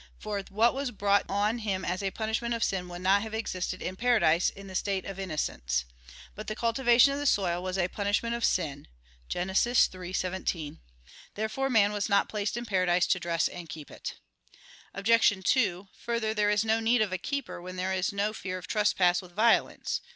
[0.17, 3.83] For what was brought on him as a punishment of sin would not have existed
[3.83, 5.85] in paradise in the state of innocence.
[6.33, 8.87] But the cultivation of the soil was a punishment of sin
[9.29, 9.49] (Gen.
[9.49, 10.79] 3:17).
[11.35, 14.15] Therefore man was not placed in paradise to dress and keep it.
[14.95, 15.33] Obj.
[15.45, 18.65] 2: Further, there is no need of a keeper when there is no fear of
[18.65, 20.01] trespass with violence.